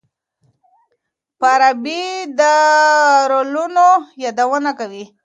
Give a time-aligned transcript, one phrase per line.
[1.39, 2.03] فارابي
[2.39, 2.41] د
[3.31, 3.87] رولونو
[4.23, 5.05] يادونه کوي.